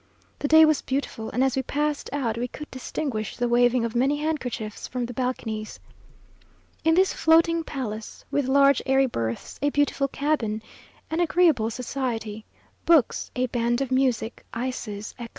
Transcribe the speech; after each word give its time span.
The 0.39 0.47
day 0.47 0.65
was 0.65 0.81
beautiful, 0.81 1.29
and 1.29 1.43
as 1.43 1.55
we 1.55 1.61
passed 1.61 2.09
out, 2.11 2.35
we 2.35 2.47
could 2.47 2.71
distinguish 2.71 3.37
the 3.37 3.47
waving 3.47 3.85
of 3.85 3.95
many 3.95 4.17
handkerchiefs 4.17 4.87
from 4.87 5.05
the 5.05 5.13
balconies. 5.13 5.79
In 6.83 6.95
this 6.95 7.13
floating 7.13 7.63
palace, 7.63 8.25
with 8.31 8.47
large 8.47 8.81
airy 8.87 9.05
berths, 9.05 9.59
a 9.61 9.69
beautiful 9.69 10.07
cabin, 10.07 10.63
an 11.11 11.19
agreeable 11.19 11.69
society, 11.69 12.43
books, 12.83 13.29
a 13.35 13.45
band 13.45 13.79
of 13.79 13.91
music, 13.91 14.43
ices, 14.55 15.13
etc. 15.19 15.29